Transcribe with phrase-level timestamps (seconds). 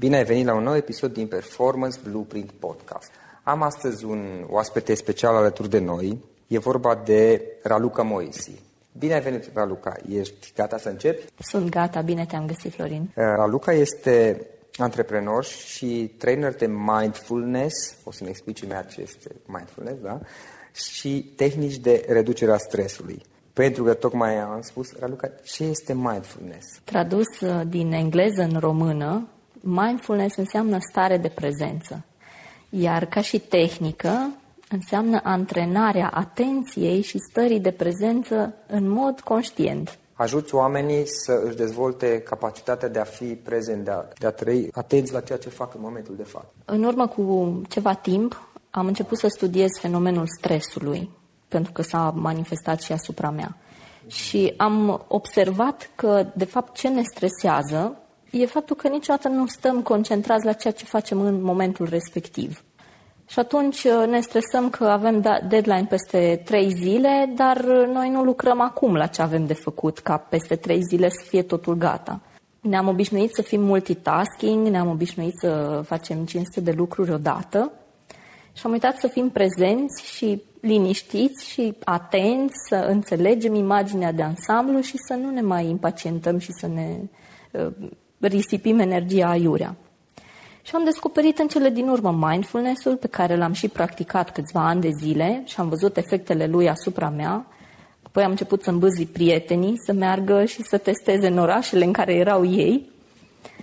[0.00, 3.10] Bine ai venit la un nou episod din Performance Blueprint Podcast.
[3.42, 6.18] Am astăzi un oaspete special alături de noi.
[6.46, 8.62] E vorba de Raluca Moisi.
[8.98, 9.96] Bine ai venit, Raluca.
[10.08, 11.24] Ești gata să începi?
[11.38, 13.02] Sunt gata, bine te-am găsit, Florin.
[13.02, 14.46] Uh, Raluca este
[14.76, 20.20] antreprenor și trainer de mindfulness, o să-mi explici mai ce este mindfulness, da?
[20.72, 23.22] Și tehnici de reducere a stresului.
[23.52, 26.66] Pentru că tocmai am spus, Raluca, ce este mindfulness?
[26.84, 29.28] Tradus uh, din engleză în română,
[29.60, 32.04] Mindfulness înseamnă stare de prezență,
[32.68, 34.30] iar ca și tehnică
[34.68, 39.98] înseamnă antrenarea atenției și stării de prezență în mod conștient.
[40.12, 44.68] Ajuți oamenii să își dezvolte capacitatea de a fi prezent, de a, de a trăi
[44.72, 46.52] atenți la ceea ce fac în momentul de față.
[46.64, 51.10] În urmă cu ceva timp am început să studiez fenomenul stresului,
[51.48, 53.56] pentru că s-a manifestat și asupra mea.
[54.06, 57.96] Și am observat că, de fapt, ce ne stresează
[58.30, 62.64] e faptul că niciodată nu stăm concentrați la ceea ce facem în momentul respectiv.
[63.26, 68.10] Și atunci uh, ne stresăm că avem da, deadline peste trei zile, dar uh, noi
[68.10, 71.74] nu lucrăm acum la ce avem de făcut, ca peste trei zile să fie totul
[71.74, 72.20] gata.
[72.60, 77.72] Ne-am obișnuit să fim multitasking, ne-am obișnuit să facem 500 de lucruri odată
[78.52, 84.80] și am uitat să fim prezenți și liniștiți și atenți, să înțelegem imaginea de ansamblu
[84.80, 86.96] și să nu ne mai impacientăm și să ne
[87.52, 87.72] uh,
[88.26, 89.76] risipim energia aiurea.
[90.62, 94.80] Și am descoperit în cele din urmă mindfulness-ul pe care l-am și practicat câțiva ani
[94.80, 97.46] de zile și am văzut efectele lui asupra mea.
[98.02, 102.14] Apoi am început să îmbâzi prietenii să meargă și să testeze în orașele în care
[102.14, 102.90] erau ei.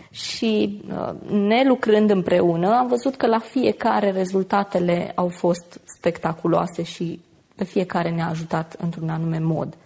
[0.10, 7.20] Și uh, ne lucrând împreună, am văzut că la fiecare rezultatele au fost spectaculoase și
[7.56, 9.78] pe fiecare ne-a ajutat într-un anume mod.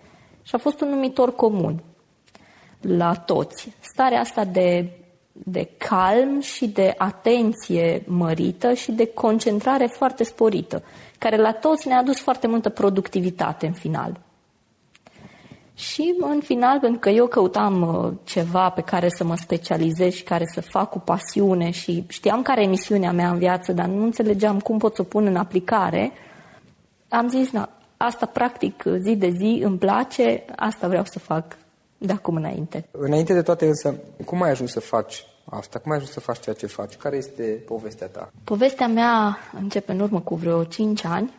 [0.44, 1.82] Și a fost un numitor comun
[2.82, 3.72] la toți.
[3.80, 4.90] Starea asta de
[5.34, 10.84] de calm și de atenție mărită și de concentrare foarte sporită,
[11.18, 14.20] care la toți ne-a adus foarte multă productivitate în final.
[15.74, 20.24] Și în final, pentru că eu căutam uh, ceva pe care să mă specializez și
[20.24, 24.04] care să fac cu pasiune și știam care e misiunea mea în viață, dar nu
[24.04, 26.12] înțelegeam cum pot să o pun în aplicare,
[27.10, 31.58] am zis, na, asta practic zi de zi îmi place, asta vreau să fac
[32.06, 32.86] de acum înainte.
[32.92, 33.96] Înainte de toate însă,
[34.26, 35.80] cum ai ajuns să faci asta?
[35.80, 36.96] Cum ai ajuns să faci ceea ce faci?
[36.96, 38.32] Care este povestea ta?
[38.44, 41.34] Povestea mea începe în urmă cu vreo 5 ani,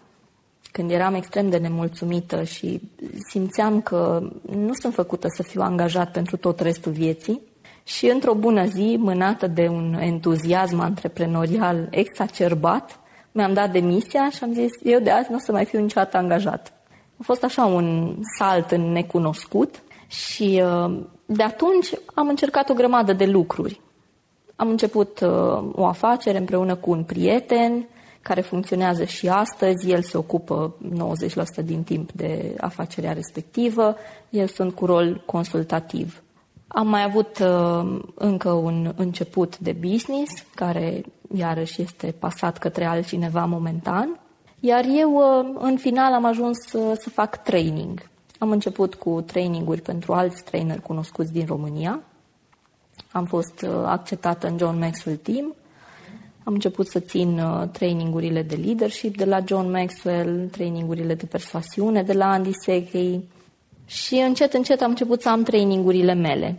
[0.72, 2.90] când eram extrem de nemulțumită și
[3.30, 7.40] simțeam că nu sunt făcută să fiu angajat pentru tot restul vieții.
[7.84, 12.98] Și într-o bună zi, mânată de un entuziasm antreprenorial exacerbat,
[13.32, 16.16] mi-am dat demisia și am zis, eu de azi nu o să mai fiu niciodată
[16.16, 16.72] angajat.
[17.16, 19.82] A fost așa un salt în necunoscut
[20.12, 23.80] și uh, de atunci am încercat o grămadă de lucruri.
[24.56, 27.88] Am început uh, o afacere împreună cu un prieten
[28.22, 29.90] care funcționează și astăzi.
[29.90, 30.74] El se ocupă
[31.62, 33.96] 90% din timp de afacerea respectivă.
[34.30, 36.22] Eu sunt cu rol consultativ.
[36.66, 41.02] Am mai avut uh, încă un început de business, care
[41.34, 44.20] iarăși este pasat către altcineva momentan.
[44.60, 48.10] Iar eu, uh, în final, am ajuns uh, să fac training.
[48.42, 52.02] Am început cu traininguri pentru alți traineri cunoscuți din România.
[53.12, 55.54] Am fost uh, acceptată în John Maxwell Team.
[56.44, 62.02] Am început să țin uh, trainingurile de leadership de la John Maxwell, trainingurile de persoasiune
[62.02, 63.20] de la Andy Secchi
[63.86, 66.58] și încet, încet am început să am trainingurile mele.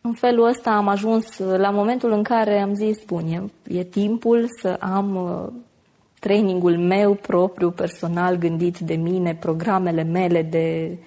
[0.00, 3.44] În felul ăsta am ajuns uh, la momentul în care am zis, bun, e,
[3.78, 5.16] e timpul să am
[6.20, 10.98] trainingul meu propriu, personal, gândit de mine, programele mele de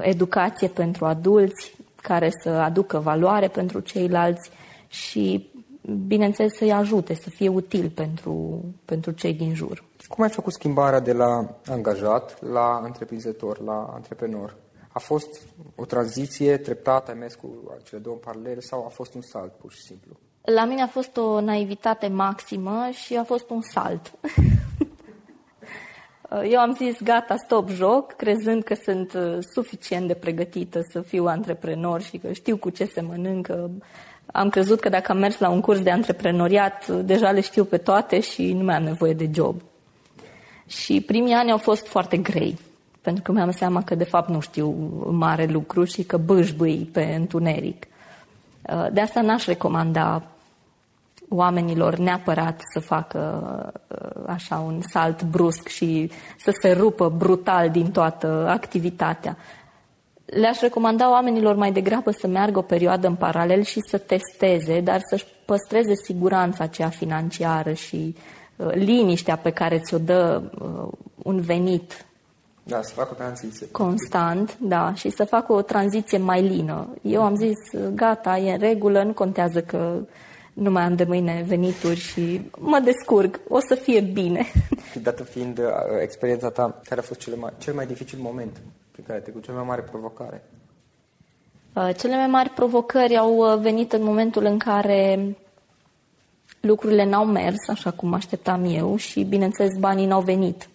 [0.00, 4.50] educație pentru adulți, care să aducă valoare pentru ceilalți
[4.88, 5.50] și,
[6.06, 9.84] bineînțeles, să-i ajute, să fie util pentru, pentru cei din jur.
[10.08, 14.56] Cum ai făcut schimbarea de la angajat la întreprinzător, la antreprenor?
[14.88, 15.40] A fost
[15.74, 17.48] o tranziție treptată, ai mers cu
[17.82, 20.16] cele două paralele sau a fost un salt pur și simplu?
[20.54, 24.12] La mine a fost o naivitate maximă și a fost un salt.
[26.50, 31.26] Eu am zis, gata, stop joc, crezând că sunt uh, suficient de pregătită să fiu
[31.26, 33.70] antreprenor și că știu cu ce se mănâncă.
[34.26, 37.64] Am crezut că dacă am mers la un curs de antreprenoriat, uh, deja le știu
[37.64, 39.60] pe toate și nu mai am nevoie de job.
[40.66, 42.58] Și primii ani au fost foarte grei,
[43.00, 44.74] pentru că mi-am seama că de fapt nu știu
[45.10, 47.86] mare lucru și că bâșbâi pe întuneric.
[48.62, 50.22] Uh, de asta n-aș recomanda
[51.28, 53.42] oamenilor neapărat să facă
[53.88, 59.36] uh, așa un salt brusc și să se rupă brutal din toată activitatea.
[60.24, 65.00] Le-aș recomanda oamenilor mai degrabă să meargă o perioadă în paralel și să testeze, dar
[65.10, 68.16] să-și păstreze siguranța aceea financiară și
[68.56, 70.88] uh, liniștea pe care ți-o dă uh,
[71.22, 72.06] un venit
[72.68, 73.66] da, să facă o tranziție.
[73.70, 76.88] Constant, da, și să facă o tranziție mai lină.
[77.02, 79.98] Eu am zis, gata, e în regulă, nu contează că
[80.56, 84.46] nu mai am de mâine venituri și mă descurc, o să fie bine.
[84.90, 85.64] Și dată fiind uh,
[86.00, 88.60] experiența ta, care a fost cel mai, cel mai dificil moment
[88.90, 90.44] prin care te cu cea mai mare provocare?
[91.72, 95.36] Uh, cele mai mari provocări au uh, venit în momentul în care
[96.60, 100.68] lucrurile n-au mers așa cum așteptam eu și, bineînțeles, banii n-au venit.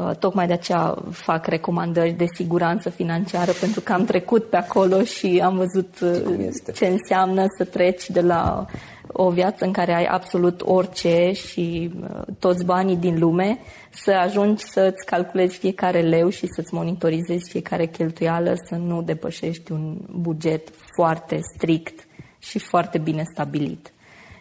[0.00, 5.02] Uh, tocmai de aceea fac recomandări de siguranță financiară, pentru că am trecut pe acolo
[5.02, 8.66] și am văzut uh, ce înseamnă să treci de la
[9.06, 13.58] o viață în care ai absolut orice și uh, toți banii din lume,
[13.90, 19.96] să ajungi să-ți calculezi fiecare leu și să-ți monitorizezi fiecare cheltuială, să nu depășești un
[20.10, 22.06] buget foarte strict
[22.38, 23.92] și foarte bine stabilit.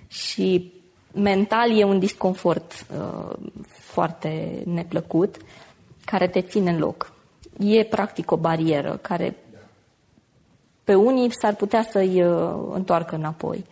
[0.08, 0.74] Și
[1.14, 3.36] mental e un disconfort uh,
[4.00, 5.38] foarte neplăcut
[6.06, 7.12] care te ține în loc.
[7.58, 9.36] E practic o barieră care
[10.84, 13.66] pe unii s-ar putea să-i uh, întoarcă înapoi.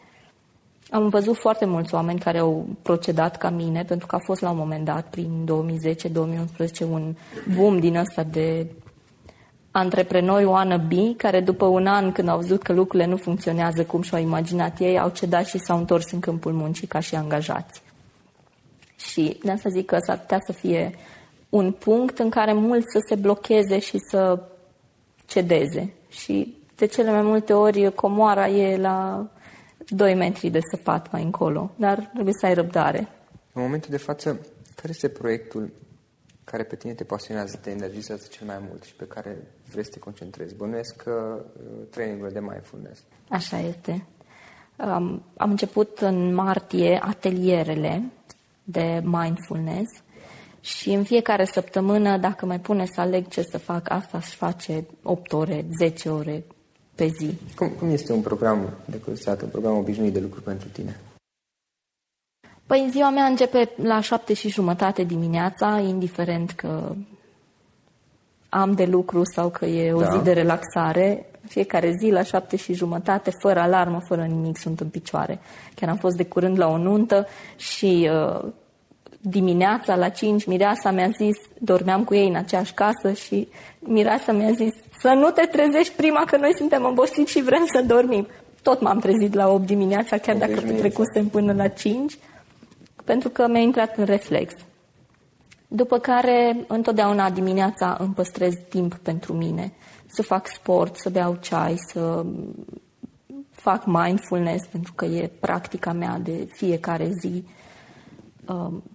[0.89, 4.49] Am văzut foarte mulți oameni care au procedat ca mine, pentru că a fost la
[4.49, 5.49] un moment dat, prin
[6.85, 7.15] 2010-2011, un
[7.55, 8.67] boom din ăsta de
[9.71, 14.21] antreprenori wannabe, care după un an, când au văzut că lucrurile nu funcționează cum și-au
[14.21, 17.81] imaginat ei, au cedat și s-au întors în câmpul muncii ca și angajați.
[18.97, 20.95] Și de asta zic că s-ar putea să fie
[21.49, 24.43] un punct în care mulți să se blocheze și să
[25.25, 25.93] cedeze.
[26.09, 29.27] Și de cele mai multe ori comoara e la
[29.87, 33.07] 2 metri de săpat mai încolo, dar trebuie să ai răbdare.
[33.53, 34.39] În momentul de față,
[34.75, 35.71] care este proiectul
[36.43, 39.37] care pe tine te pasionează, te energizează cel mai mult și pe care
[39.71, 40.55] vrei să te concentrezi?
[40.55, 43.03] Bănuiesc că uh, trainingurile de mindfulness.
[43.29, 44.05] Așa este.
[44.77, 48.03] Um, am început în martie atelierele
[48.69, 49.89] de mindfulness
[50.61, 54.85] și în fiecare săptămână, dacă mai pune să aleg ce să fac, asta aș face
[55.03, 56.43] 8 ore, 10 ore
[56.95, 57.33] pe zi.
[57.55, 60.99] Cum, cum este un program de cursitate, un program obișnuit de lucru pentru tine?
[62.65, 66.95] Păi ziua mea începe la șapte și jumătate dimineața, indiferent că
[68.49, 70.09] am de lucru sau că e o da.
[70.09, 71.25] zi de relaxare.
[71.47, 75.39] Fiecare zi la șapte și jumătate, fără alarmă, fără nimic, sunt în picioare.
[75.75, 78.51] Chiar am fost de curând la o nuntă și uh,
[79.21, 83.47] dimineața la 5 mireasa mi-a zis, dormeam cu ei în aceeași casă și
[83.79, 87.83] mireasa mi-a zis să nu te trezești prima că noi suntem obosiți și vrem să
[87.87, 88.27] dormim.
[88.61, 92.17] Tot m-am trezit la 8 dimineața, chiar dacă trecusem până la 5,
[93.03, 94.53] pentru că mi-a intrat în reflex.
[95.67, 99.73] După care, întotdeauna dimineața îmi păstrez timp pentru mine,
[100.05, 102.25] să fac sport, să beau ceai, să
[103.51, 107.43] fac mindfulness, pentru că e practica mea de fiecare zi.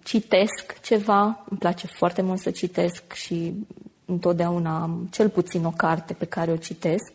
[0.03, 3.67] Citesc ceva, îmi place foarte mult să citesc și
[4.05, 7.13] întotdeauna am cel puțin o carte pe care o citesc.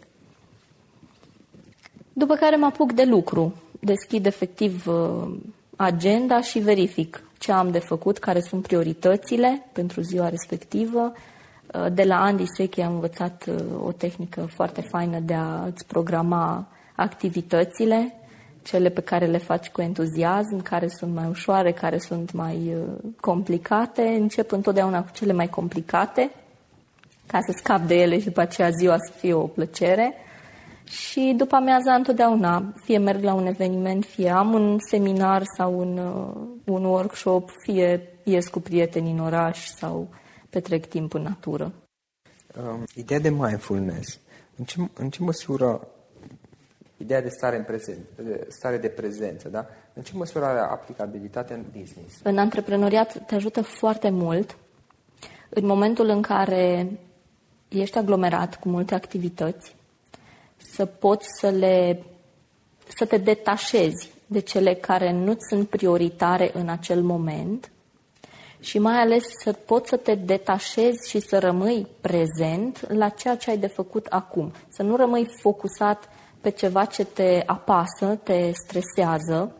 [2.13, 5.35] După care mă apuc de lucru, deschid efectiv uh,
[5.75, 11.13] agenda și verific ce am de făcut, care sunt prioritățile pentru ziua respectivă.
[11.73, 16.67] Uh, de la Andy Sechi am învățat uh, o tehnică foarte faină de a-ți programa
[16.95, 18.13] activitățile,
[18.63, 22.75] cele pe care le faci cu entuziasm, care sunt mai ușoare, care sunt mai
[23.19, 24.01] complicate.
[24.01, 26.31] Încep întotdeauna cu cele mai complicate
[27.27, 30.13] ca să scap de ele și după aceea ziua să fie o plăcere.
[30.89, 35.97] Și după amiaza întotdeauna, fie merg la un eveniment, fie am un seminar sau un,
[35.97, 40.09] uh, un workshop, fie ies cu prieteni în oraș sau
[40.49, 41.73] petrec timp în natură.
[42.61, 44.19] Um, ideea de mindfulness,
[44.55, 45.87] în ce, în ce măsură,
[46.97, 49.65] ideea de stare, în prezent, de stare de prezență, da?
[49.93, 52.19] în ce măsură are aplicabilitate în business?
[52.23, 54.57] În antreprenoriat te ajută foarte mult
[55.49, 56.91] în momentul în care
[57.67, 59.75] ești aglomerat cu multe activități,
[60.77, 62.03] să poți să le
[62.97, 67.71] să te detașezi de cele care nu sunt prioritare în acel moment
[68.59, 73.49] și mai ales să poți să te detașezi și să rămâi prezent la ceea ce
[73.49, 74.51] ai de făcut acum.
[74.69, 76.09] Să nu rămâi focusat
[76.41, 79.55] pe ceva ce te apasă, te stresează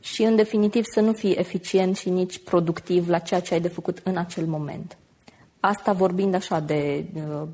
[0.00, 3.68] și, în definitiv, să nu fii eficient și nici productiv la ceea ce ai de
[3.68, 4.98] făcut în acel moment.
[5.60, 7.48] Asta vorbind așa de uh,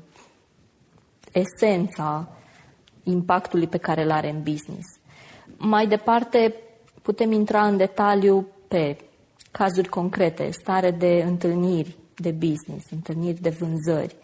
[1.31, 2.27] esența
[3.09, 4.87] impactului pe care îl are în business.
[5.57, 6.53] Mai departe,
[7.01, 8.97] putem intra în detaliu pe
[9.51, 14.15] cazuri concrete, stare de întâlniri de business, întâlniri de vânzări,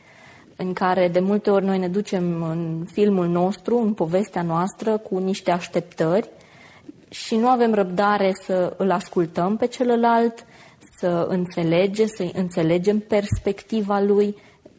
[0.55, 5.17] în care de multe ori noi ne ducem în filmul nostru, în povestea noastră, cu
[5.17, 6.29] niște așteptări
[7.09, 10.45] și nu avem răbdare să îl ascultăm pe celălalt,
[10.99, 14.35] să înțelege, să înțelegem perspectiva lui.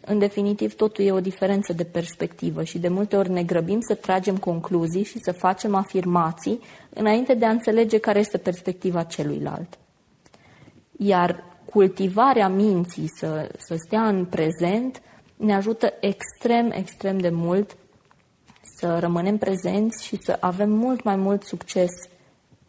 [0.06, 3.94] În definitiv, totul e o diferență de perspectivă și de multe ori ne grăbim să
[3.94, 9.78] tragem concluzii și să facem afirmații înainte de a înțelege care este perspectiva celuilalt.
[10.96, 15.02] Iar cultivarea minții să, să stea în prezent
[15.36, 17.76] ne ajută extrem, extrem de mult
[18.76, 21.90] să rămânem prezenți și să avem mult mai mult succes,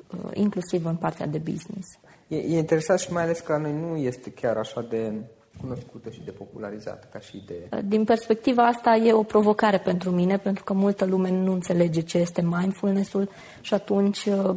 [0.07, 1.87] uh, inclusiv în partea de business.
[2.27, 5.11] E, e interesant și mai ales că noi nu este chiar așa de
[5.61, 7.81] cunoscută și de popularizată ca și idee.
[7.85, 12.17] Din perspectiva asta e o provocare pentru mine, pentru că multă lume nu înțelege ce
[12.17, 13.29] este mindfulness-ul
[13.61, 14.55] și atunci uh,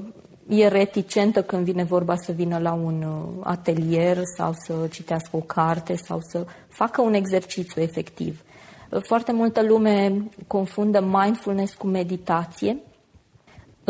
[0.48, 5.40] e reticentă când vine vorba să vină la un uh, atelier sau să citească o
[5.40, 8.42] carte sau să facă un exercițiu efectiv.
[8.90, 12.76] Uh, foarte multă lume confundă mindfulness cu meditație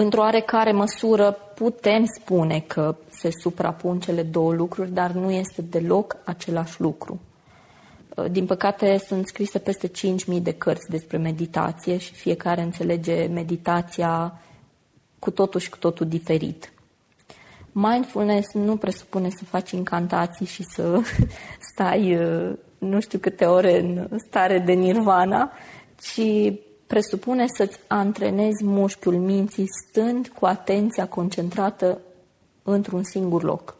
[0.00, 6.16] Într-o oarecare măsură putem spune că se suprapun cele două lucruri, dar nu este deloc
[6.24, 7.20] același lucru.
[8.30, 14.40] Din păcate sunt scrise peste 5.000 de cărți despre meditație și fiecare înțelege meditația
[15.18, 16.72] cu totul și cu totul diferit.
[17.72, 21.00] Mindfulness nu presupune să faci incantații și să
[21.72, 25.52] stai uh, nu știu câte ore în stare de nirvana,
[26.00, 26.52] ci
[26.88, 32.00] presupune să-ți antrenezi mușchiul minții stând cu atenția concentrată
[32.62, 33.76] într-un singur loc.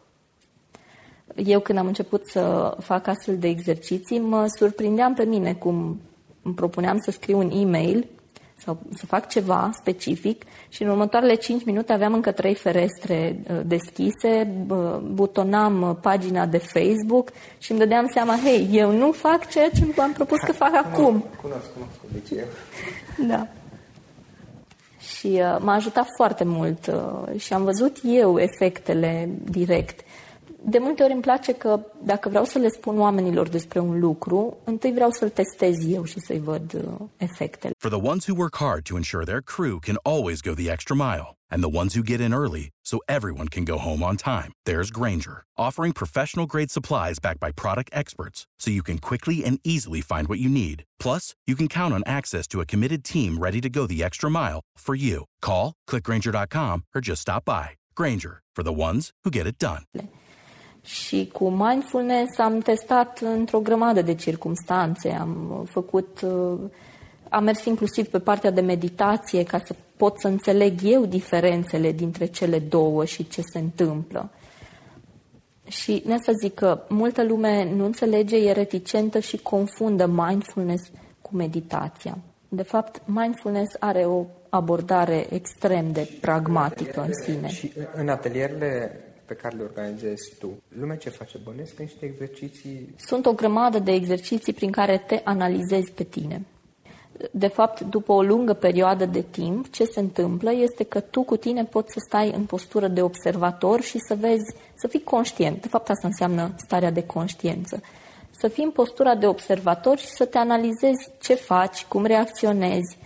[1.35, 6.01] Eu când am început să fac astfel de exerciții, mă surprindeam pe mine cum
[6.43, 8.07] îmi propuneam să scriu un e-mail
[8.65, 13.61] sau să fac ceva specific și în următoarele 5 minute aveam încă trei ferestre uh,
[13.65, 14.65] deschise,
[15.13, 20.01] butonam uh, pagina de Facebook și îmi dădeam seama, hei, eu nu fac ceea ce
[20.01, 21.25] am propus că fac acum.
[21.43, 22.45] Cunosc, cunosc, de ce?
[23.27, 23.47] Da.
[24.99, 30.01] Și uh, m-a ajutat foarte mult uh, și am văzut eu efectele direct
[30.63, 34.57] de multe ori îmi place că dacă vreau să le spun oamenilor despre un lucru,
[34.65, 37.73] întâi vreau să-l testez eu și să-i văd uh, efectele.
[37.79, 40.97] For the ones who work hard to ensure their crew can always go the extra
[40.97, 44.51] mile, and the ones who get in early so everyone can go home on time,
[44.65, 49.59] there's Granger, offering professional grade supplies backed by product experts so you can quickly and
[49.65, 50.85] easily find what you need.
[50.99, 54.31] Plus, you can count on access to a committed team ready to go the extra
[54.31, 55.25] mile for you.
[55.41, 57.67] Call, clickgranger.com, or just stop by.
[57.95, 59.83] Granger, for the ones who get it done.
[60.89, 65.11] Și cu mindfulness am testat într-o grămadă de circumstanțe.
[65.11, 66.59] Am făcut, uh,
[67.29, 72.27] am mers inclusiv pe partea de meditație ca să pot să înțeleg eu diferențele dintre
[72.27, 74.31] cele două și ce se întâmplă.
[75.67, 80.91] Și ne să zic că multă lume nu înțelege, e reticentă și confundă mindfulness
[81.23, 82.19] cu meditația.
[82.49, 87.49] De fapt, mindfulness are o abordare extrem de pragmatică în sine.
[87.49, 90.63] Și în atelierele pe care le organizezi tu.
[90.79, 91.39] Lumea ce face?
[91.45, 92.95] Bănesc niște exerciții?
[92.97, 96.47] Sunt o grămadă de exerciții prin care te analizezi pe tine.
[97.31, 101.37] De fapt, după o lungă perioadă de timp, ce se întâmplă este că tu cu
[101.37, 105.61] tine poți să stai în postură de observator și să vezi, să fii conștient.
[105.61, 107.81] De fapt, asta înseamnă starea de conștiență.
[108.31, 112.99] Să fii în postura de observator și să te analizezi ce faci, cum reacționezi,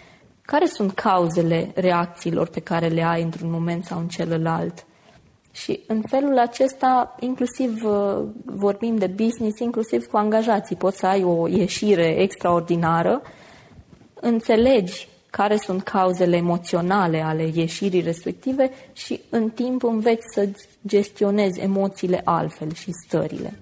[0.42, 4.86] care sunt cauzele reacțiilor pe care le ai într-un moment sau în celălalt.
[5.52, 11.24] Și în felul acesta, inclusiv uh, vorbim de business, inclusiv cu angajații, poți să ai
[11.24, 13.22] o ieșire extraordinară,
[14.14, 20.48] înțelegi care sunt cauzele emoționale ale ieșirii respective și în timp înveți să
[20.86, 23.58] gestionezi emoțiile altfel și stările.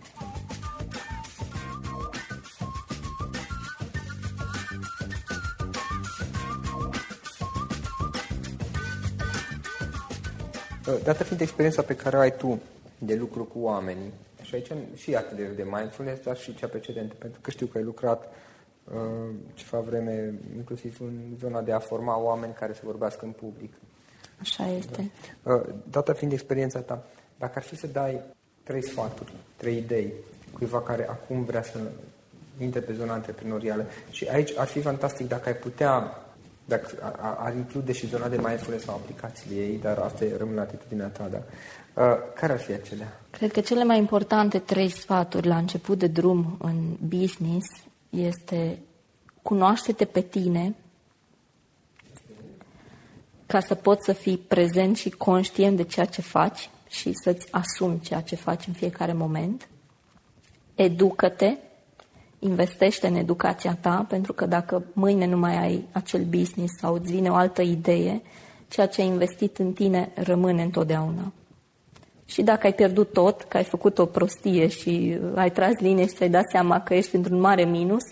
[10.84, 12.60] Dată fiind experiența pe care o ai tu
[12.98, 14.12] de lucru cu oamenii,
[14.42, 17.84] și aici și atelier de mindfulness, dar și cea precedentă, pentru că știu că ai
[17.84, 18.32] lucrat
[18.84, 23.72] uh, ceva vreme, inclusiv în zona de a forma oameni care să vorbească în public.
[24.40, 25.10] Așa este.
[25.42, 25.54] Da.
[25.54, 27.06] Uh, dată fiind experiența ta,
[27.38, 28.20] dacă ar fi să dai
[28.62, 30.12] trei sfaturi, trei idei
[30.52, 31.80] cuiva care acum vrea să
[32.58, 36.24] intre pe zona antreprenorială și aici ar fi fantastic dacă ai putea
[36.70, 41.06] dacă ar include și zona de mindfulness sau aplicațiile ei, dar asta rămâne la atitudinea
[41.06, 41.42] ta, da?
[42.02, 43.20] Uh, care ar fi acelea?
[43.30, 47.66] Cred că cele mai importante trei sfaturi la început de drum în business
[48.10, 48.78] este
[49.42, 50.74] cunoaște-te pe tine
[53.46, 58.00] ca să poți să fii prezent și conștient de ceea ce faci și să-ți asumi
[58.00, 59.68] ceea ce faci în fiecare moment.
[60.74, 61.56] Educă-te
[62.40, 67.12] investește în educația ta, pentru că dacă mâine nu mai ai acel business sau îți
[67.12, 68.22] vine o altă idee,
[68.68, 71.32] ceea ce ai investit în tine rămâne întotdeauna.
[72.24, 76.14] Și dacă ai pierdut tot, că ai făcut o prostie și ai tras linie și
[76.14, 78.02] ți-ai dat seama că ești într-un mare minus,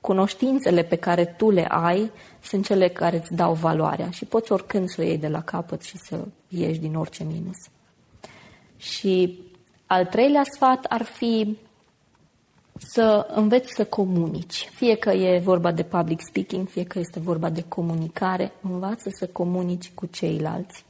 [0.00, 2.10] cunoștințele pe care tu le ai
[2.42, 5.82] sunt cele care îți dau valoarea și poți oricând să o iei de la capăt
[5.82, 7.56] și să ieși din orice minus.
[8.76, 9.38] Și
[9.86, 11.56] al treilea sfat ar fi
[12.78, 14.68] să înveți să comunici.
[14.74, 19.26] Fie că e vorba de public speaking, fie că este vorba de comunicare, învață să
[19.26, 20.84] comunici cu ceilalți.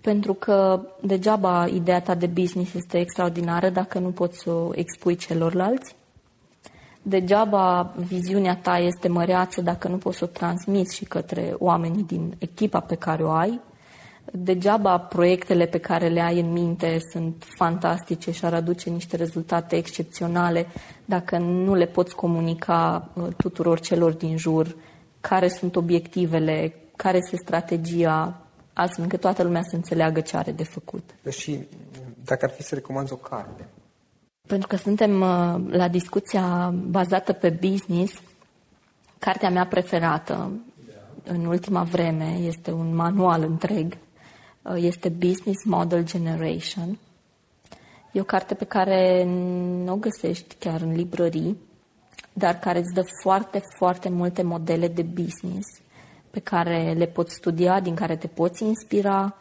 [0.00, 5.16] Pentru că degeaba ideea ta de business este extraordinară dacă nu poți să o expui
[5.16, 5.96] celorlalți.
[7.02, 12.34] Degeaba viziunea ta este măreață dacă nu poți să o transmiți și către oamenii din
[12.38, 13.60] echipa pe care o ai
[14.30, 19.76] Degeaba proiectele pe care le ai în minte sunt fantastice și ar aduce niște rezultate
[19.76, 20.66] excepționale
[21.04, 24.76] dacă nu le poți comunica uh, tuturor celor din jur
[25.20, 28.40] care sunt obiectivele, care este strategia,
[28.72, 31.14] astfel încât toată lumea să înțeleagă ce are de făcut.
[31.30, 31.58] Și
[32.24, 33.68] dacă ar fi să recomanzi o carte
[34.46, 38.20] Pentru că suntem uh, la discuția bazată pe business,
[39.18, 40.50] cartea mea preferată
[41.24, 43.96] în ultima vreme este un manual întreg.
[44.62, 46.98] Uh, este Business Model Generation.
[48.12, 49.24] E o carte pe care
[49.84, 51.56] nu o găsești chiar în librării,
[52.32, 55.66] dar care îți dă foarte, foarte multe modele de business
[56.30, 59.36] pe care le poți studia, din care te poți inspira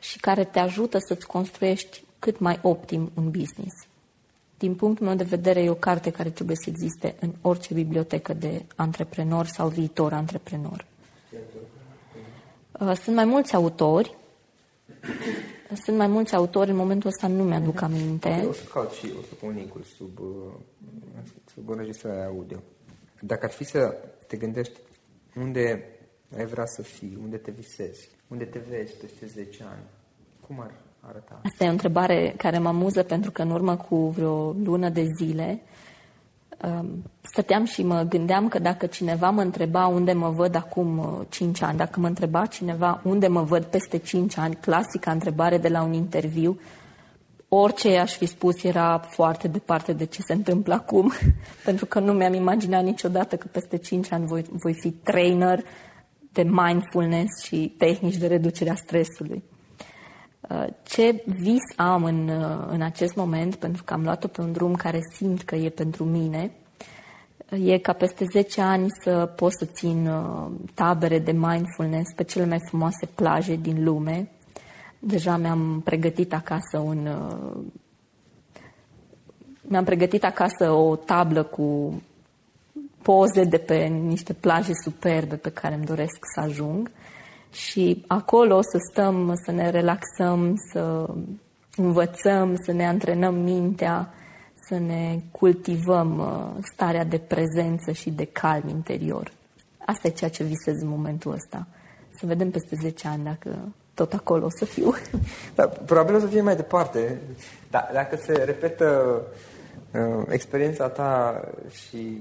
[0.00, 3.86] și care te ajută să-ți construiești cât mai optim un business.
[4.58, 8.34] Din punctul meu de vedere, e o carte care trebuie să existe în orice bibliotecă
[8.34, 10.84] de antreprenor sau viitor antreprenor.
[12.80, 14.16] Uh, sunt mai mulți autori.
[15.84, 18.44] Sunt mai mulți autori, în momentul ăsta nu mi-aduc aminte.
[18.48, 20.52] O să caut și o să pun linkul sub, uh,
[21.54, 22.58] sub înregistrarea audio.
[23.20, 24.80] Dacă ar fi să te gândești
[25.36, 25.88] unde
[26.36, 29.82] ai vrea să fii, unde te visezi, unde te vezi peste 10 ani,
[30.46, 31.40] cum ar arăta?
[31.44, 35.04] Asta e o întrebare care mă amuză pentru că în urmă cu vreo lună de
[35.16, 35.60] zile um,
[37.20, 41.66] stăteam și mă gândeam că dacă cineva mă întreba unde mă văd acum 5 uh,
[41.66, 45.82] ani, dacă mă întreba cineva unde mă văd peste 5 ani, clasica întrebare de la
[45.82, 46.58] un interviu,
[47.48, 51.12] orice aș fi spus era foarte departe de ce se întâmplă acum,
[51.64, 55.64] pentru că nu mi-am imaginat niciodată că peste 5 ani voi, voi fi trainer
[56.32, 59.42] de mindfulness și tehnici de reducere a stresului.
[60.48, 64.52] Uh, ce vis am în, uh, în acest moment, pentru că am luat-o pe un
[64.52, 66.50] drum care simt că e pentru mine,
[67.50, 70.10] uh, e ca peste 10 ani să pot să țin
[70.74, 74.30] tabere de mindfulness pe cele mai frumoase plaje din lume.
[74.98, 77.08] Deja mi-am pregătit acasă un
[79.60, 82.02] mi-am pregătit acasă o tablă cu
[83.02, 86.90] poze de pe niște plaje superbe pe care îmi doresc să ajung
[87.54, 91.06] și acolo să stăm, să ne relaxăm, să
[91.76, 94.14] învățăm, să ne antrenăm mintea,
[94.68, 99.32] să ne cultivăm uh, starea de prezență și de calm interior.
[99.86, 101.66] Asta e ceea ce visez în momentul ăsta.
[102.10, 104.94] Să vedem peste 10 ani dacă tot acolo o să fiu.
[105.54, 107.20] Da, probabil o să fie mai departe.
[107.70, 109.20] Da, dacă se repetă
[109.92, 111.40] uh, experiența ta
[111.70, 112.20] și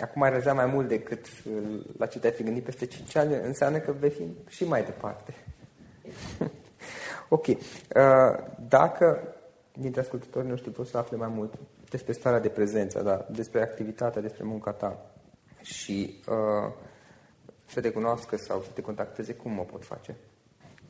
[0.00, 3.34] acum ai realizat mai mult decât uh, la ce te-ai fi gândit peste 5 ani,
[3.34, 5.34] înseamnă că vei fi și mai departe.
[7.28, 7.46] ok.
[7.46, 7.56] Uh,
[8.68, 9.34] dacă
[9.72, 11.54] dintre ascultătorii noștri poți să afle mai mult
[11.90, 15.10] despre starea de prezență, da, despre activitatea, despre munca ta
[15.62, 16.72] și uh,
[17.64, 20.16] să te cunoască sau să te contacteze, cum o pot face?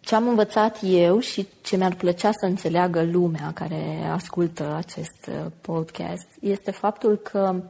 [0.00, 5.50] ce am învățat eu și ce mi-ar plăcea să înțeleagă lumea care ascultă acest uh,
[5.60, 7.62] podcast este faptul că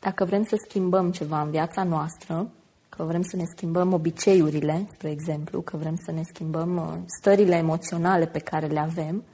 [0.00, 2.50] dacă vrem să schimbăm ceva în viața noastră,
[2.88, 8.26] că vrem să ne schimbăm obiceiurile, spre exemplu, că vrem să ne schimbăm stările emoționale
[8.26, 9.24] pe care le avem,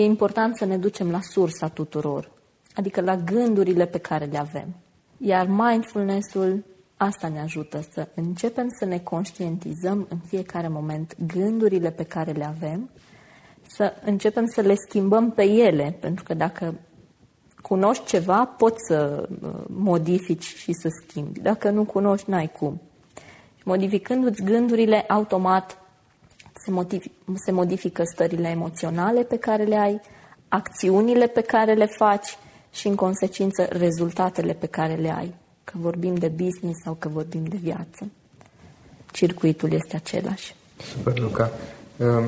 [0.00, 2.30] e important să ne ducem la sursa tuturor,
[2.74, 4.74] adică la gândurile pe care le avem.
[5.16, 6.64] Iar mindfulness-ul
[6.96, 12.44] asta ne ajută să începem să ne conștientizăm în fiecare moment gândurile pe care le
[12.44, 12.90] avem,
[13.66, 16.74] să începem să le schimbăm pe ele, pentru că dacă
[17.62, 21.40] cunoști ceva, poți să uh, modifici și să schimbi.
[21.40, 22.80] Dacă nu cunoști, n-ai cum.
[23.64, 25.79] Modificându-ți gândurile, automat
[26.64, 27.04] se, motiv,
[27.44, 30.00] se modifică stările emoționale pe care le ai,
[30.48, 32.38] acțiunile pe care le faci
[32.72, 37.44] și, în consecință, rezultatele pe care le ai, că vorbim de business sau că vorbim
[37.44, 38.10] de viață.
[39.12, 40.54] Circuitul este același.
[40.92, 41.50] Super, Luca.
[41.96, 42.24] Um,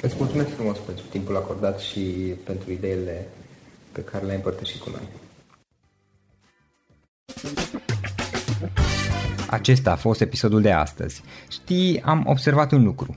[0.00, 2.00] îți mulțumesc frumos pentru timpul acordat și
[2.44, 3.28] pentru ideile
[3.92, 5.08] pe care le-ai împărtășit cu noi.
[9.48, 11.22] Acesta a fost episodul de astăzi.
[11.48, 13.16] Știi, am observat un lucru.